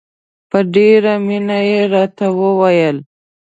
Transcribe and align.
په 0.49 0.59
ډېره 0.73 1.13
مینه 1.25 1.57
یې 1.69 1.81
راته 1.93 2.25
وویل. 2.39 2.97